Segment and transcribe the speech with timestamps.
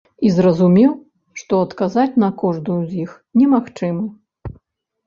[0.27, 0.95] І зразумеў,
[1.41, 3.13] што адказаць на кожную з іх
[3.43, 4.03] немагчыма.